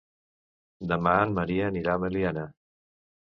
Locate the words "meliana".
2.05-2.47